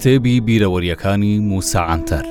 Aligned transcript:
کتێبی 0.00 0.36
بیرەوەریەکانی 0.48 1.34
موساعاتەر. 1.50 2.24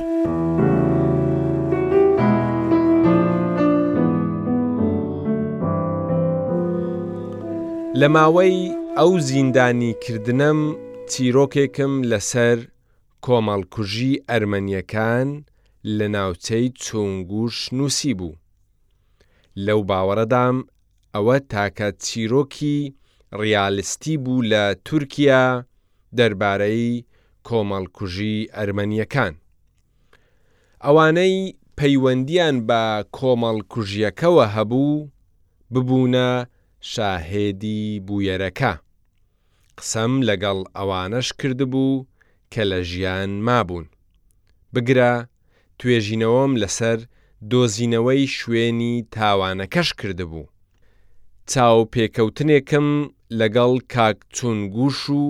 لە 8.00 8.08
ماوەی 8.16 8.58
ئەو 8.98 9.12
زیندانی 9.30 9.92
کردنم 10.04 10.60
تیرۆکێکم 11.12 11.94
لەسەر 12.12 12.58
کۆمەڵکوژی 13.26 14.14
ئەرمەنیەکان 14.30 15.30
لە 15.98 16.08
ناوچەی 16.16 16.66
چۆنگوش 16.84 17.56
نووسی 17.78 18.14
بوو. 18.20 18.34
لەو 19.66 19.80
باوەڕەدام 19.90 20.58
ئەوە 21.16 21.38
تاکە 21.52 21.88
چیرۆکی 22.06 22.80
ڕیالستی 23.42 24.16
بوو 24.24 24.46
لە 24.52 24.64
تورکیا 24.88 25.46
دەربارەی 26.18 26.94
کۆمەڵکوژی 27.48 28.36
ئەرمەنیەکان. 28.56 29.34
ئەوانەی 30.86 31.36
پەیوەندیان 31.78 32.56
بە 32.68 32.82
کۆمەڵکوژیەکەوە 33.18 34.46
هەبوو 34.56 35.08
ببوونە 35.74 36.30
شاهێدی 36.92 37.84
بویەرەکە. 38.08 38.74
قسەم 39.78 40.14
لەگەڵ 40.30 40.60
ئەوانەش 40.78 41.28
کردبوو 41.40 42.06
کە 42.52 42.64
لە 42.72 42.80
ژیان 42.90 43.32
مابوون. 43.48 43.86
بگرە 44.76 45.14
توێژینەوەم 45.80 46.52
لەسەر 46.62 47.00
دۆزینەوەی 47.52 48.24
شوێنی 48.38 48.96
تاوانەکەش 49.16 49.90
کردبوو. 50.00 50.46
چاو 51.50 51.80
پێکەوتنێکم 51.94 52.88
لەگەڵ 53.40 53.72
کاکچۆنگوش 53.94 54.98
و 55.22 55.26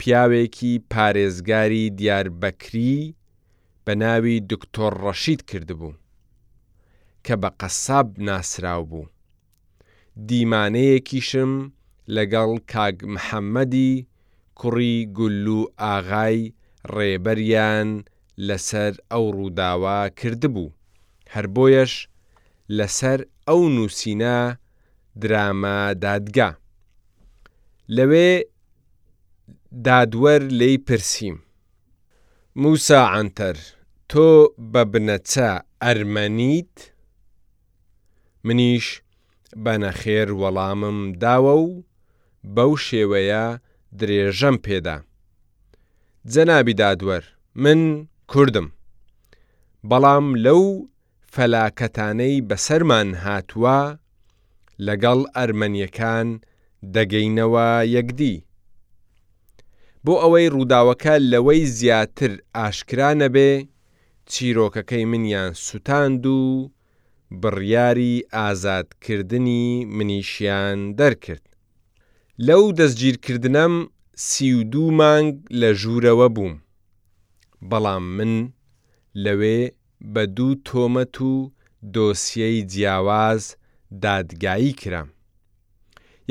پیاوێکی 0.00 0.72
پارێزگاری 0.92 1.84
دیاربەکری 1.98 2.98
بە 3.84 3.92
ناوی 4.02 4.36
دکتۆر 4.50 4.92
ڕەشید 5.04 5.40
کردبوو 5.50 5.98
کە 7.24 7.34
بە 7.42 7.50
قەساب 7.60 8.08
ناسرااو 8.28 8.82
بوو 8.90 9.06
دیمانەیەکیشم 10.28 11.52
لەگەڵ 12.16 12.50
کاگ 12.72 12.96
محەممەدی 13.14 13.92
کوڕی 14.58 14.96
گولو 15.18 15.60
ئاغای 15.80 16.38
ڕێبەریان 16.94 17.88
لەسەر 18.48 18.92
ئەو 19.12 19.24
ڕووداوا 19.36 20.00
کردبوو 20.18 20.74
هەر 21.32 21.46
بۆیەش 21.56 21.92
لەسەر 22.78 23.18
ئەو 23.48 23.60
نووسینە 23.74 24.36
دراما 25.20 25.78
دادگا 26.04 26.50
لەوێ 27.96 28.30
دادوەر 29.84 30.42
لێی 30.58 30.78
پرسییم. 30.86 31.38
موسا 32.62 33.00
ئەتەر، 33.14 33.56
تۆ 34.10 34.30
بە 34.72 34.82
بنەچە 34.92 35.50
ئەرمەنیت؟ 35.82 36.76
منیش 38.44 38.86
بەنەخێر 39.64 40.28
وەڵامم 40.40 40.98
داوە 41.22 41.54
و 41.64 41.66
بەو 42.54 42.72
شێوەیە 42.86 43.44
درێژەم 43.98 44.56
پێدا. 44.66 44.96
جەنابی 46.32 46.74
دادوەر، 46.82 47.24
من 47.62 47.80
کوردم. 48.30 48.68
بەڵام 49.90 50.26
لەو 50.44 50.62
فەلاکەتانەی 51.34 52.44
بەسەرمان 52.48 53.08
هاتووە 53.24 53.78
لەگەڵ 54.86 55.20
ئەرمەنیەکان 55.36 56.28
دەگەینەوە 56.94 57.68
یەکدی. 57.96 58.36
بۆ 60.06 60.12
ئەوەی 60.22 60.48
ڕووداوەکە 60.54 61.14
لەوەی 61.32 61.62
زیاتر 61.78 62.32
ئاشکرا 62.56 63.10
نەبێ 63.22 63.52
چیرۆکەکەی 64.32 65.04
منیان 65.12 65.52
سوتاند 65.66 66.22
و 66.36 66.40
بڕیاری 67.40 68.14
ئازادکردنی 68.36 69.64
منیشیان 69.96 70.78
دەرکرد. 70.98 71.44
لەو 72.46 72.62
دەستگیرکردنم 72.78 73.74
سی 74.28 74.46
و 74.58 74.60
دوو 74.72 74.90
مانگ 75.00 75.30
لە 75.60 75.70
ژوورەوە 75.80 76.28
بووم. 76.36 76.54
بەڵام 77.70 78.04
من 78.16 78.34
لەوێ 79.24 79.60
بە 80.12 80.22
دوو 80.36 80.52
تۆمەت 80.68 81.16
و 81.30 81.32
دۆسیەی 81.94 82.60
جیاواز 82.72 83.42
دادگایی 84.04 84.72
کرام. 84.80 85.08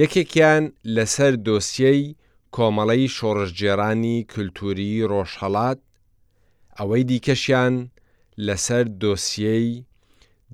یەکێکیان 0.02 0.64
لەسەر 0.96 1.34
دۆسیەی 1.46 2.04
کۆمەڵەی 2.56 3.08
شۆڕژجێرانی 3.18 4.16
کولتوری 4.32 4.92
ڕۆژهڵات 5.12 5.80
ئەوەی 6.78 7.04
دیکەشیان 7.10 7.74
لەسەر 8.48 8.86
دۆسیەی 9.02 9.70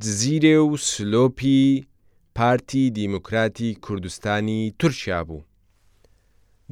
دزیرێ 0.01 0.57
و 0.69 0.71
سلۆپی 0.89 1.59
پارتی 2.37 2.83
دیموکراتی 2.99 3.69
کوردستانی 3.85 4.61
تورکیا 4.79 5.19
بوو. 5.27 5.41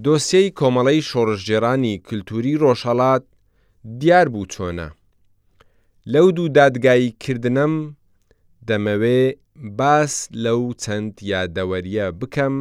دۆسیەی 0.03 0.49
کۆمەڵەی 0.59 1.01
شۆڕژجێرانی 1.09 1.93
کللتوری 2.07 2.53
ڕۆژهڵات 2.63 3.23
دیار 4.01 4.27
بوو 4.33 4.51
چۆنە. 4.53 4.87
لەو 6.13 6.27
دوو 6.35 6.47
دادگاییکردنم 6.59 7.73
دەمەوێ 8.67 9.21
باس 9.79 10.13
لەو 10.43 10.61
چەند 10.83 11.13
یادەوەریە 11.31 12.07
بکەم 12.19 12.55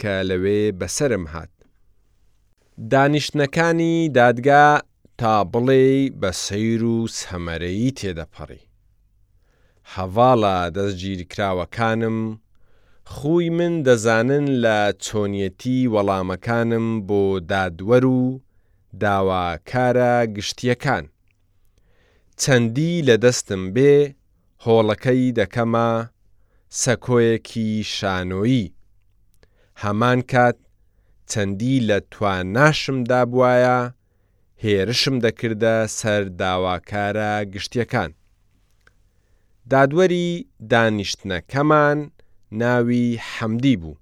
کە 0.00 0.12
لەوێ 0.28 0.60
بەسرم 0.80 1.24
هات. 1.34 1.51
دانیشتنەکانی 2.90 4.08
دادگا 4.14 4.78
تا 5.18 5.44
بڵێ 5.52 6.10
بە 6.20 6.30
سەیر 6.44 6.82
و 6.94 7.06
سەمەرەی 7.18 7.90
تێدەپەڕی. 7.98 8.62
هەواڵە 9.94 10.58
دەستگیرکراوەکانم، 10.76 12.18
خۆی 13.14 13.48
من 13.56 13.74
دەزانن 13.86 14.46
لە 14.64 14.78
چۆنیەتی 15.04 15.88
وەڵامەکانم 15.94 16.86
بۆ 17.08 17.22
دادوەر 17.50 18.04
و 18.18 18.40
داواکارە 19.02 20.14
گشتیەکان. 20.36 21.04
چەندی 22.40 22.92
لە 23.08 23.16
دەستم 23.24 23.62
بێ 23.74 23.92
هۆڵەکەی 24.64 25.32
دەکەمە 25.38 25.90
سەکۆیەکی 26.82 27.70
شانۆیی. 27.96 28.72
هەمان 29.82 30.20
کات 30.30 30.58
چەندی 31.30 31.76
لە 31.88 31.98
توانناشمدا 32.12 33.20
بواە 33.32 33.78
هێرشم 34.64 35.16
دەکردە 35.24 35.74
سەر 35.98 36.22
داواکارە 36.40 37.32
گشتیەکان. 37.52 38.10
دادوەری 39.70 40.26
دانیشتنەکەمان 40.70 41.98
ناوی 42.62 43.08
حەمدی 43.32 43.76
بوو. 43.82 44.00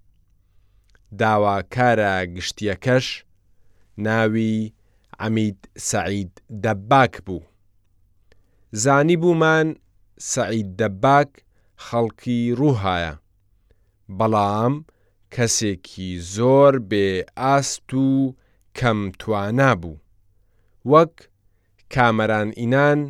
داواکارە 1.20 2.12
گشتیەکەش 2.36 3.06
ناوی 4.06 4.56
ئەمید 5.20 5.58
سەعید 5.90 6.32
دەباک 6.64 7.14
بوو. 7.26 7.42
زانی 8.82 9.16
بوومان 9.22 9.68
سەعید 10.32 10.68
دەباک 10.80 11.30
خەڵکی 11.86 12.40
ڕووهایە. 12.58 13.14
بەڵام 14.18 14.74
کەسێکی 15.34 16.10
زۆر 16.34 16.74
بێ 16.90 17.08
ئاست 17.40 17.88
و 18.04 18.08
کەم 18.78 18.98
توانا 19.20 19.72
بوو، 19.80 19.96
وەک 20.90 21.14
کامەران 21.94 22.48
ئینان 22.60 23.00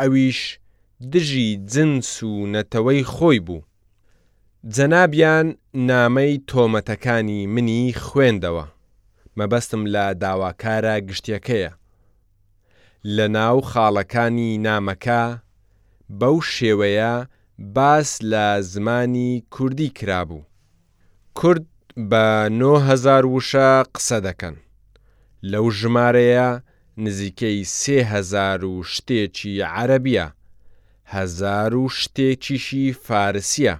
ئەویش 0.00 0.40
دژی 1.12 1.48
جنس 1.72 2.12
و 2.30 2.32
نەتەوەی 2.54 3.04
خۆی 3.14 3.40
بوو. 3.46 3.62
جەنابیان 4.74 5.46
نامەی 5.90 6.34
تۆمەتەکانی 6.50 7.40
منی 7.54 7.82
خوێندەوە، 8.04 8.64
مەبەستم 9.38 9.82
لە 9.94 10.04
داواکارە 10.22 10.94
گشتیەکەیە. 11.08 11.70
لە 13.16 13.26
ناو 13.36 13.58
خاڵەکانی 13.70 14.50
نامەکە 14.66 15.22
بەو 16.20 16.36
شێوەیە 16.54 17.14
باس 17.74 18.10
لە 18.30 18.46
زمانی 18.72 19.32
کوردی 19.54 19.88
کرابوو. 19.98 20.42
کورد 21.38 21.64
بە 22.10 22.24
9هزار 22.60 23.24
وشە 23.34 23.70
قسە 23.94 24.18
دەکەن 24.26 24.56
لەو 25.52 25.66
ژمارەیە 25.78 26.50
نزیکەی 27.04 27.58
سهزار 27.78 28.62
و 28.72 28.82
شتێکی 28.92 29.52
عەربیە 29.74 30.26
هزار 31.14 31.72
و 31.82 31.84
شتێکیشی 32.00 32.86
فارسیە 33.06 33.74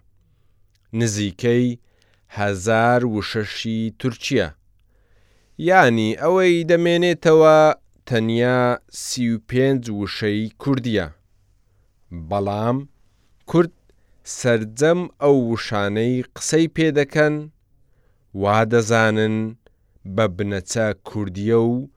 نزیکەی 1.00 1.66
هزار 2.38 3.02
و 3.06 3.22
شەشی 3.30 3.92
تورکیە 4.00 4.48
یانی 5.68 6.10
ئەوەی 6.22 6.64
دەمێنێتەوە 6.70 7.58
تەنیا 8.06 8.62
سی 9.02 9.24
و 9.34 9.36
پێنج 9.48 9.82
وشەی 10.00 10.54
کوردیە 10.62 11.06
بەڵام 12.28 12.78
کورد 13.50 13.72
سرجەم 14.38 15.00
ئەو 15.22 15.36
وشانەی 15.52 16.24
قسەی 16.36 16.66
پێدەکەن 16.76 17.34
وا 18.38 18.62
دەزانن 18.72 19.36
بە 20.16 20.24
بنەچە 20.36 20.86
کوردیە 21.08 21.58
و 21.68 21.88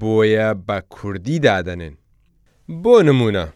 بۆیە 0.00 0.50
بە 0.66 0.78
کوردی 0.94 1.38
دادەنن. 1.46 1.94
بۆ 2.82 2.94
نمونە، 3.08 3.46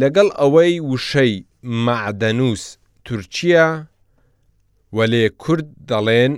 لەگەڵ 0.00 0.28
ئەوەی 0.40 0.74
وشەی 0.90 1.32
معدەنووس 1.86 2.64
تورکیا 3.04 3.68
وەلێ 4.96 5.24
کورد 5.42 5.66
دەڵێن 5.90 6.32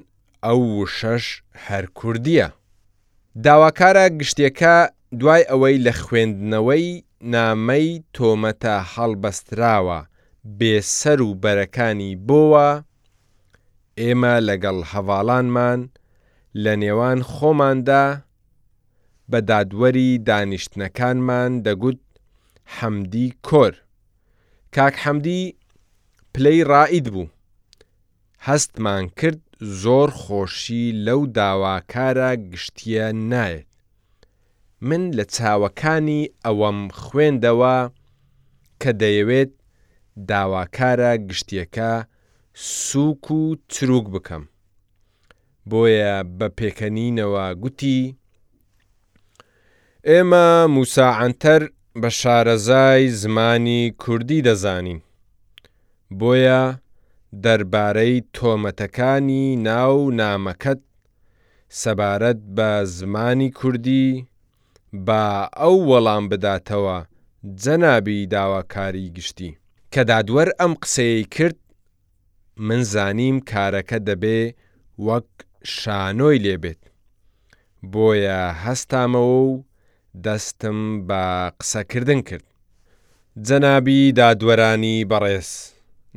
ئەو 0.45 0.61
وشەش 0.81 1.25
هەر 1.67 1.85
کوردیە. 1.99 2.49
داواکارە 3.45 4.05
گشتێکە 4.21 4.77
دوای 5.21 5.43
ئەوەی 5.51 5.77
لە 5.87 5.93
خوێندنەوەی 6.03 6.87
نامەی 7.33 7.89
تۆمەتە 8.15 8.77
هەڵبەستراوە 8.93 9.99
بێسەر 10.59 11.19
و 11.27 11.31
بەرەکانی 11.43 12.13
بۆوە 12.29 12.69
ئێمە 13.99 14.35
لەگەڵ 14.49 14.79
هەواڵانمان 14.93 15.81
لە 16.63 16.73
نێوان 16.83 17.21
خۆماندا 17.33 18.07
بە 19.31 19.39
دادوەری 19.51 20.11
دانیشتنەکانمان 20.29 21.53
دەگوت 21.67 22.01
حەمدی 22.77 23.29
کۆر 23.49 23.75
کاک 24.75 24.95
حەمدی 25.05 25.43
پلەی 26.35 26.61
ڕائید 26.71 27.07
بوو 27.15 27.31
هەستمان 28.47 29.05
کرد 29.19 29.41
زۆر 29.83 30.09
خۆشی 30.21 30.85
لەو 31.07 31.21
داواکارە 31.37 32.31
گشتیە 32.51 33.07
نایەت 33.31 33.69
من 34.89 35.03
لە 35.19 35.25
چاوەکانی 35.35 36.23
ئەوەم 36.45 36.81
خوێندەوە 37.03 37.77
کە 38.81 38.91
دەیەوێت 39.01 39.53
داواکارە 40.31 41.13
گشتیەکە 41.29 41.93
سووک 42.63 43.31
و 43.31 43.41
چروک 43.73 44.07
بکەم 44.15 44.43
بۆیە 45.71 46.15
بە 46.39 46.49
پێکەنینەوە 46.59 47.47
گوتی 47.63 48.01
ئێمە 50.09 50.49
موساعاتەر 50.75 51.63
بە 52.01 52.09
شارەزای 52.21 53.03
زمانی 53.21 53.83
کوردی 54.03 54.45
دەزانین 54.49 55.01
بۆیە 56.21 56.63
دەربارەی 57.45 58.25
تۆمەتەکانی 58.37 59.45
ناو 59.69 59.97
نامەکەت 60.21 60.81
سەبارەت 61.81 62.41
بە 62.57 62.71
زمانی 62.97 63.51
کوردی 63.59 64.07
با 65.07 65.25
ئەو 65.63 65.77
وەڵام 65.91 66.25
بداتەوە 66.31 66.99
جەنابی 67.63 68.27
داواکاری 68.35 69.07
گشتی 69.17 69.51
کە 69.93 70.01
دادوەر 70.11 70.49
ئەم 70.61 70.73
قسەی 70.83 71.25
کرد 71.35 71.59
من 72.69 72.83
زانیم 72.91 73.39
کارەکە 73.51 73.99
دەبێ 74.09 74.41
وەک 75.09 75.31
شانۆی 75.77 76.43
لێبێت 76.45 76.83
بۆیە 77.93 78.41
هەستامەوە 78.65 79.39
و 79.51 79.65
دەستم 80.25 80.79
بە 81.09 81.23
قسەکردن 81.59 82.21
کرد 82.29 82.47
جەنابی 83.47 84.01
دادوەرانی 84.19 84.97
بەڕێز 85.11 85.51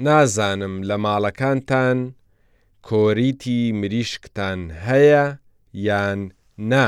نازانم 0.05 0.75
لە 0.89 0.95
ماڵەکانتان 1.05 1.97
کۆریتی 2.89 3.59
مریشکتان 3.79 4.59
هەیە 4.87 5.25
یان 5.87 6.19
نا 6.71 6.87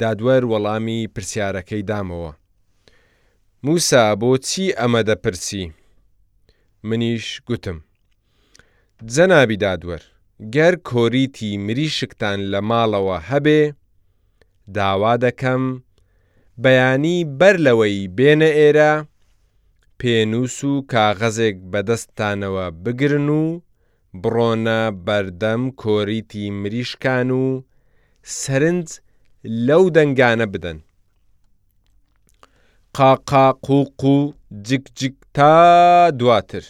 دادوەر 0.00 0.42
وەڵامی 0.50 1.00
پرسیارەکەی 1.14 1.82
دامەوە 1.90 2.32
موسا 3.66 4.04
بۆچی 4.20 4.66
ئەمە 4.78 5.00
دەپرسی 5.08 5.66
منیش 6.88 7.26
گوتم. 7.48 7.78
جەنابی 9.14 9.56
دادوەر، 9.64 10.02
گەر 10.54 10.74
کۆریتی 10.90 11.50
مریشکتان 11.66 12.38
لە 12.52 12.60
ماڵەوە 12.70 13.18
هەبێ، 13.30 13.62
داوا 14.76 15.14
دەکەم، 15.24 15.62
بەیانی 16.62 17.18
بەر 17.40 17.56
لەوەی 17.66 18.08
بێنە 18.18 18.50
ئێرە، 18.58 18.92
پێنووس 19.98 20.58
و 20.70 20.72
کاغەزێک 20.92 21.56
بەدەستانەوە 21.72 22.66
بگرن 22.84 23.28
و 23.40 23.44
بڕۆنە 24.22 24.80
بەردەم 25.06 25.62
کۆریتی 25.82 26.44
مریشکان 26.60 27.28
و 27.42 27.46
سرنج 28.40 28.88
لەو 29.68 29.84
دەنگانە 29.96 30.46
بدەن. 30.54 30.78
قاقاقوق 32.94 34.04
و 34.04 34.18
جگجگ 34.62 35.12
تا 35.34 35.50
دواتر 36.18 36.64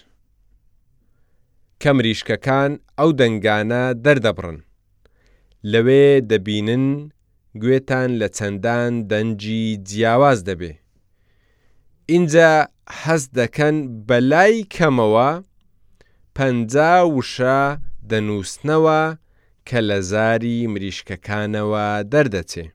کە 1.80 1.86
مریشکەکان 1.96 2.70
ئەو 2.98 3.10
دەنگانە 3.20 3.82
دەردەبڕن 4.04 4.58
لەوێ 5.72 6.06
دەبینن 6.30 6.86
گوێتان 7.62 8.10
لە 8.20 8.28
چەندان 8.36 8.92
دەنجی 9.10 9.64
جیاواز 9.88 10.38
دەبێ 10.48 10.72
اینجا 12.12 12.52
حەز 13.00 13.22
دەکەن 13.38 13.76
بەلای 14.08 14.56
کەمەوە 14.74 15.30
پەنجا 16.36 16.94
وشە 17.16 17.60
دەنووسنەوە 18.10 19.00
کە 19.68 19.78
لە 19.88 19.98
زاری 20.10 20.58
مریشکەکانەوە 20.74 21.86
دەردەچێ 22.12 22.66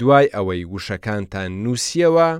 دوای 0.00 0.26
ئەوەی 0.34 0.62
وشەکانتان 0.74 1.50
نووسیەوە، 1.64 2.30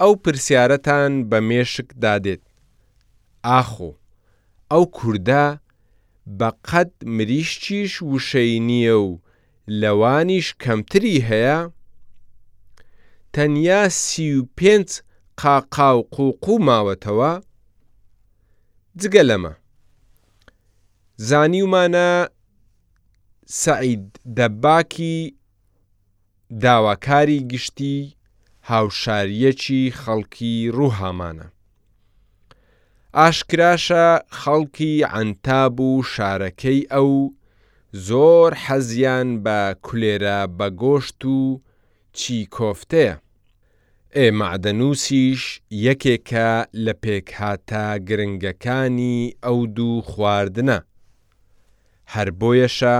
ئەو 0.00 0.12
پرسیارەتان 0.22 1.12
بە 1.30 1.38
مێشک 1.48 1.88
دادێت. 2.02 2.42
ئاخۆ، 3.48 3.90
ئەو 4.70 4.84
کووردا 4.96 5.46
بە 6.38 6.48
قەت 6.68 6.92
مریشتیش 7.16 7.92
وشەی 8.12 8.54
نییە 8.68 8.96
و 9.08 9.10
لەوانیش 9.80 10.48
کەمتری 10.62 11.16
هەیە، 11.28 11.60
تەنیا 13.34 13.82
سی 14.02 14.26
و 14.38 14.40
پێنج 14.58 14.88
قاقا 15.40 15.88
و 15.96 16.00
قوقو 16.14 16.54
ماوەتەوە، 16.66 17.32
جگە 19.00 19.22
لەمە. 19.28 19.52
زانیومانە 21.28 22.08
سعید 23.62 24.04
دەباکی 24.36 25.16
داواکاری 26.60 27.40
گشتی 27.50 28.14
هاوشاریەکی 28.70 29.80
خەڵکی 30.02 30.54
ڕووهامانە. 30.76 31.46
ئاشکراشە 33.18 34.06
خەڵکی 34.40 34.92
ئەتاب 35.12 35.76
و 35.80 35.90
شارەکەی 36.14 36.80
ئەو 36.92 37.10
زۆر 38.08 38.50
حەزیان 38.64 39.28
بە 39.44 39.60
کولێرە 39.86 40.40
بە 40.58 40.68
گۆشت 40.80 41.20
و 41.36 41.40
چی 42.16 42.38
کۆفتەیە. 42.56 43.14
ئێمەعدەنووسیش 44.18 45.42
یەکێکە 45.86 46.50
لە 46.84 46.94
پێکهاتە 47.02 47.86
گرنگەکانی 48.08 49.32
ئەو 49.44 49.58
دوو 49.76 50.02
خواردنە. 50.10 50.78
هەر 52.14 52.28
بۆیەشە 52.40 52.98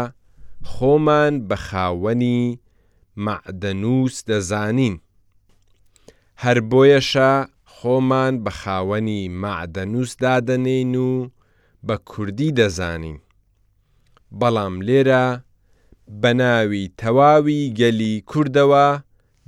خۆمان 0.73 1.35
بە 1.49 1.57
خاوەنی 1.67 2.45
مەعدەنووس 3.27 4.15
دەزانین. 4.29 4.95
هەر 6.43 6.59
بۆیەشە 6.71 7.33
خۆمان 7.75 8.35
بە 8.45 8.51
خاوەنی 8.61 9.23
مەعدەنووس 9.43 10.13
دادەنین 10.23 10.93
و 11.09 11.13
بە 11.87 11.97
کوردی 12.11 12.51
دەزانین. 12.59 13.19
بەڵام 14.41 14.75
لێرە 14.87 15.27
بەناوی 16.23 16.87
تەواوی 17.01 17.61
گەلی 17.79 18.15
کوردەوە 18.31 18.89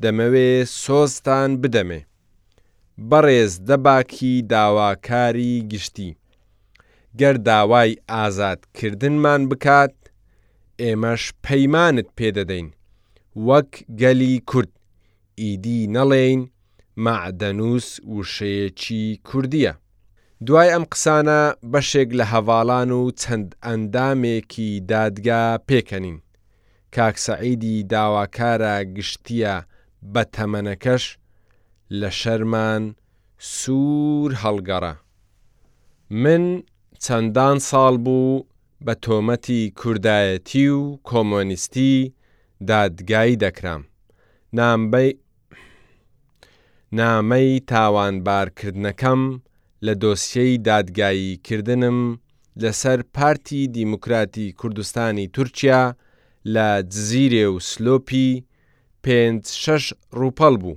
دەمەوێ 0.03 0.51
سۆستان 0.83 1.51
بدەمێ. 1.63 2.01
بەڕێز 3.11 3.53
دەباکی 3.69 4.35
داواکاری 4.53 5.55
گشتی. 5.71 6.11
گەر 7.21 7.37
داوای 7.49 7.93
ئازادکردنمان 8.13 9.43
بکات، 9.51 9.95
ئێمەش 10.81 11.25
پەیمانت 11.45 12.09
پێدەدەین. 12.19 12.69
وەک 13.47 13.71
گەلی 14.01 14.37
کورد 14.51 14.71
ئیدی 15.41 15.79
نەڵێین 15.97 16.41
مەعدەنووس 17.05 17.89
وشەیەکی 18.17 19.05
کوردیە. 19.29 19.73
دوای 20.47 20.69
ئەم 20.75 20.85
قسانە 20.93 21.41
بەشێک 21.73 22.11
لە 22.19 22.25
هەواڵان 22.33 22.91
و 23.01 23.03
چەند 23.21 23.49
ئەندامێکی 23.67 24.71
دادگا 24.93 25.45
پێکەنین. 25.69 26.19
کاکسەعیدی 26.95 27.77
داواکارە 27.93 28.75
گشتیە 28.97 29.57
بە 30.13 30.23
تەمەنەکەش 30.35 31.05
لە 32.01 32.11
شەرمان 32.21 32.83
سوور 33.59 34.31
هەڵگەڕە. 34.43 34.95
من 36.23 36.45
چەندان 37.05 37.57
ساڵ 37.71 37.95
بوو 38.05 38.45
بە 38.85 38.95
تۆمەتی 39.05 39.61
کوردایەتی 39.81 40.69
و 40.79 40.83
کۆمۆنیستی 41.09 41.97
دادگایی 42.65 43.37
دەکرام 43.45 43.83
نامبەی 44.57 45.11
نامەی 46.99 47.49
تاوانبارکردنەکەم 47.73 49.23
لە 49.87 49.93
دۆسیەی 50.03 50.59
دادگایی 50.71 51.37
کردنم 51.37 51.99
لەسەر 52.63 53.01
پارتی 53.17 53.67
دیموکراتی 53.69 54.53
کوردستانی 54.53 55.27
تورکیا 55.35 55.83
لە 56.55 56.69
دزیرێ 56.93 57.47
و 57.55 57.57
سلۆپی 57.71 58.43
پێ 59.05 59.21
شش 59.63 59.85
ڕوپەڵ 60.19 60.55
بوو 60.63 60.77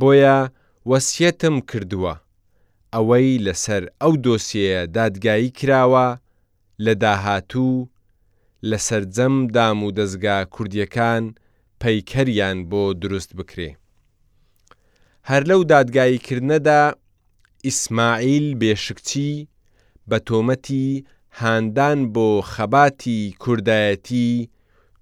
بۆیە 0.00 0.38
وەسیەتم 0.90 1.56
کردووە 1.70 2.14
ئەوەی 2.94 3.42
لەسەر 3.46 3.82
ئەو 4.00 4.12
دۆسیەیە 4.24 4.82
دادگایی 4.96 5.50
کراوە 5.58 6.08
لە 6.84 6.92
داهاتوو 7.02 7.74
لە 8.62 8.78
سرجەم 8.88 9.36
دام 9.56 9.78
و 9.86 9.88
دەستگا 9.98 10.38
کوردیەکان 10.54 11.24
پەیکەریان 11.80 12.58
بۆ 12.70 12.82
دروست 13.02 13.30
بکرێ. 13.38 13.70
هەر 15.30 15.42
لەو 15.50 15.60
دادگاییکردنەدا 15.72 16.80
ئیسماعیل 17.66 18.46
بێشکچی 18.60 19.30
بە 20.08 20.18
تۆمەتی 20.28 20.86
هاندان 21.40 22.00
بۆ 22.14 22.28
خەباتی 22.52 23.18
کوردایەتی 23.42 24.28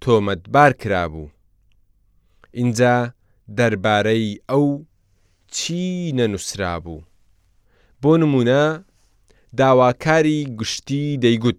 تۆمەتبار 0.02 0.72
کرابوو. 0.80 1.28
اینجا 2.58 2.96
دەربارەی 3.58 4.28
ئەو 4.50 4.66
چی 5.54 5.80
نەنووسرا 6.18 6.76
بوو. 6.84 7.02
بۆ 8.02 8.12
نمونە 8.22 8.64
داواکاری 9.58 10.38
گشتی 10.58 11.04
دەیگوت 11.24 11.58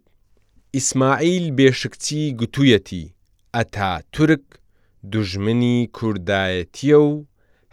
ئیسماعیل 0.76 1.46
بێشکچی 1.58 2.22
گوتوویەتی 2.40 3.04
ئەتا 3.56 3.92
تورک 4.14 4.46
دوژمنی 5.14 5.78
کوردایەتیە 5.98 7.00
و 7.10 7.14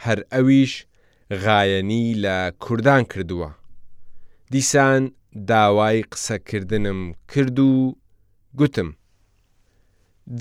هەر 0.05 0.19
ئەویش 0.33 0.73
غایەنی 1.45 2.05
لە 2.25 2.37
کوردان 2.65 3.03
کردووە. 3.13 3.51
دیسان 4.53 5.03
داوای 5.51 5.99
قسەکردنم 6.13 7.01
کرد 7.33 7.59
و 7.69 7.71
گوتم. 8.59 8.89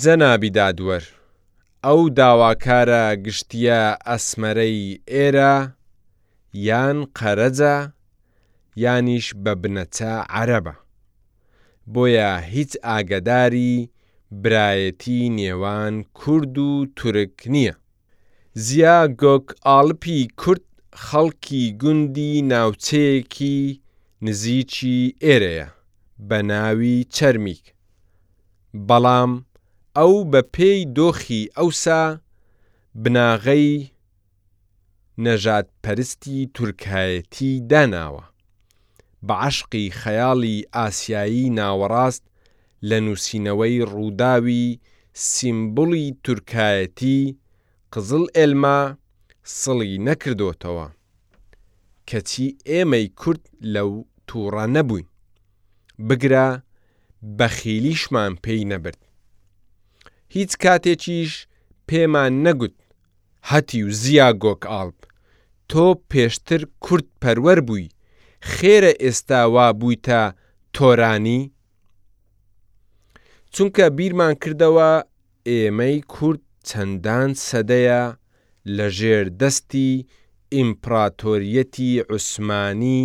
جەنابی 0.01 0.49
دادوەر، 0.57 1.03
ئەو 1.85 1.99
داواکارە 2.19 3.03
گشتیە 3.25 3.81
ئەسمەرەی 4.09 4.79
ئێرە 5.13 5.53
یان 6.67 6.97
قەرەجە 7.17 7.75
یانیش 8.83 9.25
بە 9.43 9.53
بنەچە 9.61 10.13
عەرەبە. 10.37 10.75
بۆیە 11.91 12.29
هیچ 12.53 12.71
ئاگداری 12.87 13.73
برایەتی 14.43 15.19
نێوان 15.37 15.93
کورد 16.19 16.55
و 16.67 16.71
تورک 16.97 17.35
نییە. 17.53 17.73
زیا 18.65 18.99
گۆک 19.21 19.45
ئاڵپی 19.67 20.19
کورد 20.41 20.65
خەڵکی 21.05 21.63
گوندی 21.81 22.31
ناوچەیەکی 22.51 23.57
نزییکی 24.25 24.97
ئێرەیە 25.23 25.67
بە 26.27 26.39
ناوی 26.49 26.97
چەرمیک. 27.15 27.63
بەڵام 28.87 29.31
ئەو 29.97 30.13
بە 30.31 30.41
پێی 30.53 30.79
دۆخی 30.97 31.41
ئەوسا 31.57 32.03
بناغەی 33.03 33.71
نەژادپەرستی 35.25 36.39
تورکایەتی 36.55 37.51
داناوە. 37.69 38.23
بە 39.27 39.35
عشقی 39.49 39.85
خەیاڵی 40.01 40.57
ئاسیایی 40.75 41.43
ناوەڕاست 41.57 42.23
لە 42.89 42.97
نووسینەوەی 43.05 43.77
ڕووداوی 43.93 44.63
سیمبڵی 45.31 46.07
تورکایەتی 46.25 47.19
قزل 47.93 48.25
ئێلما 48.37 48.79
سڵی 49.61 49.91
نەکردوتەوە 50.07 50.87
کەچی 52.09 52.47
ئێمەی 52.71 53.05
کورد 53.19 53.43
لەو 53.73 53.91
تووڕە 54.27 54.65
نەبووین 54.75 55.07
بگرە 56.07 56.47
بەخیلیشمان 57.37 58.33
پێی 58.43 58.61
نەبرد 58.71 59.01
هیچ 60.35 60.51
کاتێکیش 60.63 61.31
پێمان 61.89 62.33
نەگوت 62.45 62.75
هەتی 63.51 63.79
و 63.85 63.89
زیاگۆک 64.01 64.61
ئاڵب 64.71 64.99
تۆ 65.69 65.85
پێشتر 66.11 66.61
کورد 66.85 67.07
پەروەەر 67.21 67.59
بووی 67.67 67.87
خێرە 68.51 68.93
ئێستا 69.03 69.41
وا 69.53 69.67
بوویتە 69.79 70.23
تۆرانی 70.75 71.41
چونکە 73.53 73.85
بیرمان 73.97 74.33
کردەوە 74.43 74.91
ئێمەی 75.49 75.97
کورد 76.13 76.41
چەندان 76.67 77.29
سەدەیە 77.47 78.03
لە 78.75 78.87
ژێر 78.97 79.25
دەستی 79.41 80.05
ئیمپراتۆریەتی 80.55 81.89
عوسمانی 82.11 83.03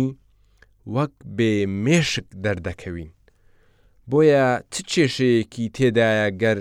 وەک 0.95 1.13
بێ 1.37 1.53
مێشک 1.85 2.27
دەردەکەوین 2.43 3.11
بۆیە 4.09 4.47
چ 4.71 4.73
کێشەیەکی 4.91 5.65
تێدایە 5.75 6.29
گەر 6.41 6.59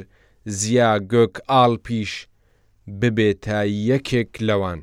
زیا 0.61 0.93
گۆک 1.13 1.35
ئاڵ 1.51 1.73
پیش 1.87 2.13
ببێتە 3.01 3.61
یەکێک 3.91 4.33
لەوان 4.49 4.81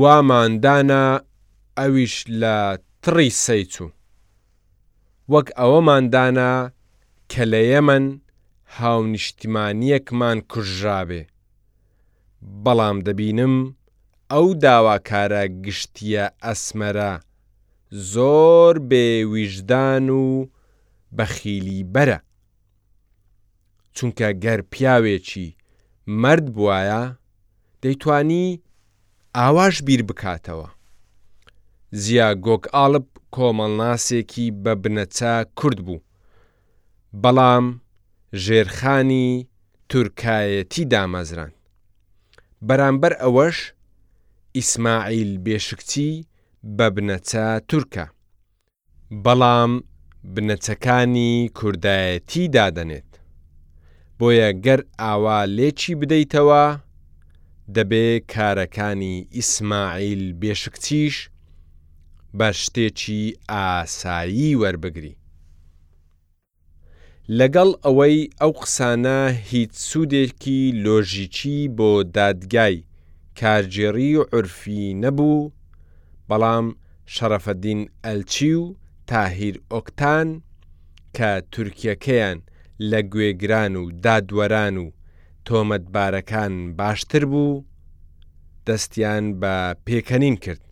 واماندانە 0.00 1.04
ئەویش 1.80 2.14
لە 2.42 2.56
تڕی 3.02 3.30
سەیچوو 3.44 3.90
وەک 5.32 5.48
ئەوەماندانا 5.58 6.52
کە 7.30 7.42
لە 7.52 7.60
یەمەن 7.72 8.04
هاونیشتیمانیەکمان 8.78 10.38
کوژرابێ 10.52 11.22
بەڵام 12.64 12.98
دەبینم 13.06 13.54
ئەو 14.32 14.46
داواکارە 14.62 15.42
گشتیە 15.64 16.24
ئەسمەرە 16.44 17.12
زۆر 18.12 18.74
بێویژدان 18.88 20.04
و 20.22 20.24
بەخیلی 21.16 21.80
بەرە 21.94 22.18
چونکە 23.96 24.28
گەر 24.44 24.60
پیاوێکی 24.72 25.48
مرد 26.22 26.46
بواە 26.56 27.02
دەیتوانی 27.82 28.46
ئاواش 29.38 29.76
بیر 29.86 30.02
بکاتەوە 30.10 30.68
زیا 31.98 32.28
گۆک 32.44 32.64
ئاڵب 32.74 33.06
کۆمەڵناسێکی 33.34 34.46
بە 34.62 34.72
بنەچە 34.82 35.34
کورد 35.58 35.78
بوو. 35.86 36.00
بەڵام 37.22 37.66
ژێرخانی 38.44 39.28
تورکایەتی 39.90 40.84
دامەزران. 40.92 41.52
بەرامبەر 42.68 43.12
ئەوەش 43.22 43.58
ئیسماعیل 44.56 45.32
بێشکچی 45.44 46.10
بە 46.76 46.86
بنەچە 46.94 47.46
تورکە. 47.68 48.06
بەڵام 49.24 49.72
بنەچەکانی 50.34 51.32
کوردایەتی 51.58 52.44
دادەنێت. 52.54 53.10
بۆیە 54.18 54.50
گەر 54.64 54.80
ئاوا 55.00 55.38
لێکی 55.56 55.94
بدەیتەوە، 56.00 56.64
دەبێ 57.76 58.08
کارەکانی 58.32 59.26
ئیسماعیل 59.36 60.24
بێشکچیش 60.40 61.16
بە 62.38 62.48
شتێکی 62.62 63.22
ئاسایی 63.52 64.58
وەربگری. 64.62 65.14
لەگەڵ 67.38 67.70
ئەوەی 67.84 68.18
ئەو 68.40 68.52
قسانە 68.62 69.18
هیچ 69.50 69.72
سوودێکی 69.88 70.60
لۆژیکی 70.84 71.58
بۆ 71.78 71.90
دادگای 72.16 72.76
کارجێری 73.40 74.10
و 74.20 74.22
عرفی 74.32 74.86
نەبوو، 75.02 75.50
بەڵام 76.28 76.66
شەرەفەدین 77.14 77.80
ئەلچی 78.04 78.52
و 78.62 78.64
تاهیر 79.10 79.56
ئۆکتان 79.72 80.28
کە 81.16 81.30
تورکیەکەیان 81.52 82.38
لە 82.90 83.00
گوێگران 83.12 83.72
و 83.80 83.82
دادوەران 84.04 84.74
و 84.84 84.86
تۆمەتبارەکان 85.46 86.52
باشتر 86.78 87.24
بوو، 87.32 87.64
دەستیان 88.66 89.24
بە 89.40 89.54
پێکەنین 89.86 90.36
کرد. 90.44 90.62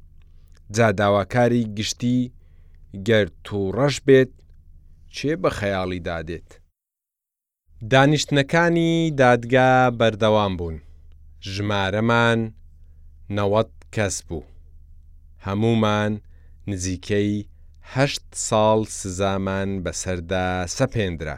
جا 0.74 0.92
داواکاری 0.92 1.64
گشتی 1.76 2.32
گەر 3.08 3.28
تووڕەش 3.46 3.96
بێت 4.06 4.30
چێ 5.14 5.32
بە 5.42 5.50
خەیاڵی 5.58 6.00
دادێت. 6.08 6.50
دانیشتنەکانی 7.90 8.92
دادگا 9.20 9.72
بەردەوام 9.98 10.52
بوون. 10.58 10.76
ژمارەمان 11.50 12.40
نەوەت 13.36 13.72
کەس 13.94 14.16
بوو. 14.26 14.44
هەمومان 15.46 16.12
نزیکەیه 16.70 17.46
ساڵ 18.46 18.80
سزامان 19.00 19.68
بەسەردا 19.84 20.48
سەپێندرا. 20.78 21.36